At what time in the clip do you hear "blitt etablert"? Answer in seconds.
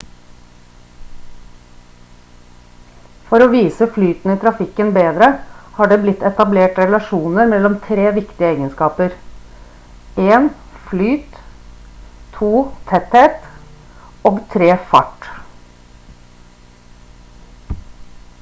6.05-6.79